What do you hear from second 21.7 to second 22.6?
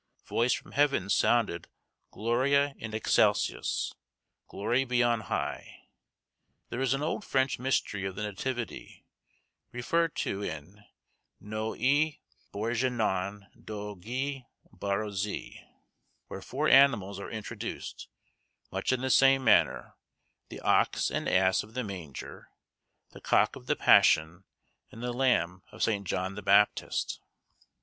the manger,